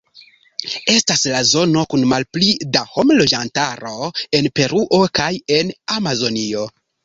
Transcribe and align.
Estas 0.93 1.21
la 1.33 1.41
zono 1.49 1.83
kun 1.91 2.07
malpli 2.15 2.49
da 2.77 2.83
homa 2.95 3.19
loĝantaro 3.19 3.95
en 4.41 4.51
Peruo 4.59 5.05
kaj 5.23 5.33
en 5.61 5.75
Amazonio. 6.01 6.69